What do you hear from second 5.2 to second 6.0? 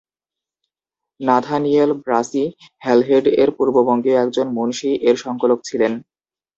সংকলক ছিলেন।